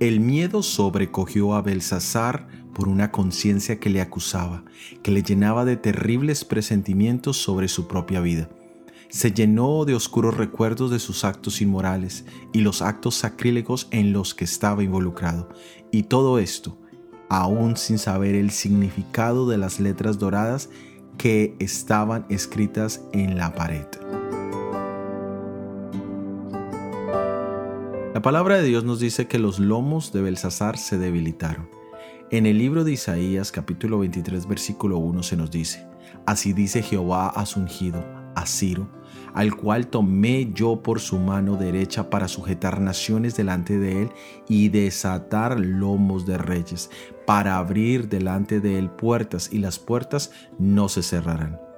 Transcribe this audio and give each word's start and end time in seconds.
El 0.00 0.20
miedo 0.20 0.62
sobrecogió 0.62 1.54
a 1.54 1.60
Belsasar 1.60 2.48
por 2.72 2.88
una 2.88 3.12
conciencia 3.12 3.78
que 3.78 3.90
le 3.90 4.00
acusaba, 4.00 4.64
que 5.02 5.10
le 5.10 5.22
llenaba 5.22 5.66
de 5.66 5.76
terribles 5.76 6.46
presentimientos 6.46 7.36
sobre 7.36 7.68
su 7.68 7.86
propia 7.86 8.22
vida. 8.22 8.48
Se 9.10 9.32
llenó 9.32 9.84
de 9.84 9.94
oscuros 9.94 10.38
recuerdos 10.38 10.90
de 10.90 11.00
sus 11.00 11.22
actos 11.22 11.60
inmorales 11.60 12.24
y 12.54 12.62
los 12.62 12.80
actos 12.80 13.16
sacrílegos 13.16 13.88
en 13.90 14.14
los 14.14 14.34
que 14.34 14.44
estaba 14.44 14.82
involucrado. 14.82 15.50
Y 15.90 16.04
todo 16.04 16.38
esto, 16.38 16.78
aún 17.28 17.76
sin 17.76 17.98
saber 17.98 18.36
el 18.36 18.52
significado 18.52 19.46
de 19.50 19.58
las 19.58 19.80
letras 19.80 20.18
doradas 20.18 20.70
que 21.18 21.54
estaban 21.58 22.24
escritas 22.30 23.02
en 23.12 23.36
la 23.36 23.54
pared. 23.54 23.84
La 28.12 28.22
palabra 28.22 28.56
de 28.56 28.64
Dios 28.64 28.82
nos 28.82 28.98
dice 28.98 29.28
que 29.28 29.38
los 29.38 29.60
lomos 29.60 30.12
de 30.12 30.20
Belsasar 30.20 30.76
se 30.78 30.98
debilitaron. 30.98 31.70
En 32.32 32.44
el 32.44 32.58
libro 32.58 32.82
de 32.82 32.90
Isaías 32.90 33.52
capítulo 33.52 34.00
23 34.00 34.48
versículo 34.48 34.98
1 34.98 35.22
se 35.22 35.36
nos 35.36 35.52
dice, 35.52 35.86
Así 36.26 36.52
dice 36.52 36.82
Jehová 36.82 37.28
a 37.28 37.46
su 37.46 37.60
ungido, 37.60 38.04
a 38.34 38.46
Ciro, 38.46 38.90
al 39.32 39.54
cual 39.54 39.86
tomé 39.86 40.50
yo 40.52 40.82
por 40.82 40.98
su 40.98 41.20
mano 41.20 41.54
derecha 41.54 42.10
para 42.10 42.26
sujetar 42.26 42.80
naciones 42.80 43.36
delante 43.36 43.78
de 43.78 44.02
él 44.02 44.10
y 44.48 44.70
desatar 44.70 45.60
lomos 45.60 46.26
de 46.26 46.36
reyes, 46.36 46.90
para 47.26 47.58
abrir 47.58 48.08
delante 48.08 48.58
de 48.58 48.76
él 48.80 48.90
puertas 48.90 49.50
y 49.52 49.58
las 49.58 49.78
puertas 49.78 50.32
no 50.58 50.88
se 50.88 51.04
cerrarán. 51.04 51.69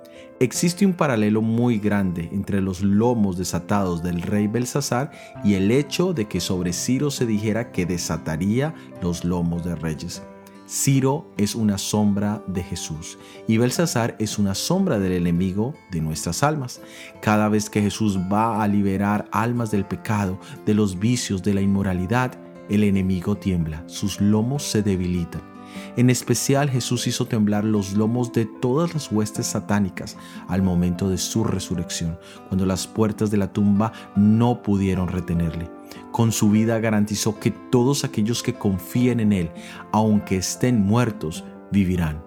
Existe 0.43 0.85
un 0.85 0.95
paralelo 0.95 1.41
muy 1.41 1.79
grande 1.79 2.29
entre 2.33 2.61
los 2.61 2.83
lomos 2.83 3.37
desatados 3.37 4.03
del 4.03 4.23
rey 4.23 4.49
Belsasar 4.49 5.13
y 5.45 5.55
el 5.55 5.71
hecho 5.71 6.15
de 6.15 6.27
que 6.27 6.41
sobre 6.41 6.73
Ciro 6.73 7.13
se 7.13 7.27
dijera 7.27 7.71
que 7.71 7.87
desataría 7.87 8.75
los 9.01 9.25
lomos 9.25 9.65
de 9.65 9.77
reyes. 9.77 10.21
Ciro 10.69 11.31
es 11.37 11.55
una 11.55 11.79
sombra 11.79 12.43
de 12.49 12.65
Jesús 12.65 13.19
y 13.47 13.59
Belsasar 13.59 14.17
es 14.19 14.37
una 14.37 14.57
sombra 14.57 14.99
del 14.99 15.12
enemigo 15.12 15.75
de 15.93 16.01
nuestras 16.01 16.43
almas. 16.43 16.81
Cada 17.21 17.49
vez 17.49 17.71
que 17.71 17.81
Jesús 17.81 18.19
va 18.19 18.65
a 18.65 18.67
liberar 18.67 19.29
almas 19.31 19.71
del 19.71 19.84
pecado, 19.84 20.41
de 20.67 20.75
los 20.75 20.99
vicios, 20.99 21.45
de 21.45 21.55
la 21.55 21.61
inmoralidad, 21.61 22.33
el 22.69 22.83
enemigo 22.83 23.37
tiembla, 23.37 23.84
sus 23.87 24.21
lomos 24.21 24.65
se 24.65 24.83
debilitan. 24.83 25.52
En 25.97 26.11
especial 26.11 26.70
Jesús 26.70 27.06
hizo 27.06 27.27
temblar 27.27 27.65
los 27.65 27.95
lomos 27.95 28.33
de 28.33 28.47
todas 28.47 28.95
las 28.95 29.11
huestes 29.12 29.47
satánicas 29.47 30.17
al 30.48 30.62
momento 30.62 31.09
de 31.09 31.19
su 31.19 31.45
resurrección, 31.45 32.19
cuando 32.48 32.67
las 32.67 32.87
puertas 32.87 33.31
de 33.31 33.37
la 33.37 33.53
tumba 33.53 33.93
no 34.17 34.62
pudieron 34.62 35.09
retenerle. 35.09 35.70
Con 36.11 36.33
su 36.33 36.50
vida 36.50 36.78
garantizó 36.78 37.39
que 37.39 37.50
todos 37.50 38.05
aquellos 38.05 38.43
que 38.43 38.55
confíen 38.55 39.20
en 39.20 39.33
Él, 39.33 39.50
aunque 39.93 40.37
estén 40.37 40.81
muertos, 40.81 41.45
vivirán. 41.70 42.23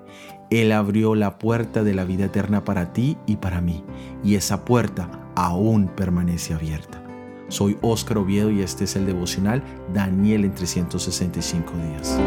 Él 0.49 0.71
abrió 0.71 1.16
la 1.16 1.39
puerta 1.39 1.83
de 1.83 1.93
la 1.93 2.05
vida 2.05 2.25
eterna 2.25 2.63
para 2.63 2.93
ti 2.93 3.17
y 3.25 3.38
para 3.38 3.61
mí, 3.61 3.83
y 4.23 4.35
esa 4.35 4.63
puerta 4.66 5.09
aún 5.35 5.88
permanece 5.88 6.53
abierta. 6.53 7.01
Soy 7.47 7.77
Óscar 7.81 8.17
Oviedo 8.17 8.49
y 8.49 8.61
este 8.61 8.85
es 8.85 8.95
el 8.95 9.05
devocional 9.05 9.63
Daniel 9.93 10.45
en 10.45 10.55
365 10.55 11.73
días. 11.77 12.19